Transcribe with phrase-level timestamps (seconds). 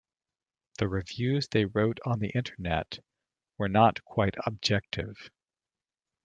[0.79, 2.97] The reviews they wrote on the Internet
[3.59, 5.29] were not quite objective.